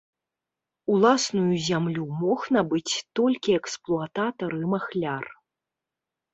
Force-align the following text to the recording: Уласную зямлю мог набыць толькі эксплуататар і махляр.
Уласную 0.93 1.53
зямлю 1.67 2.07
мог 2.23 2.39
набыць 2.57 3.03
толькі 3.21 3.57
эксплуататар 3.61 4.51
і 4.65 4.67
махляр. 4.75 5.25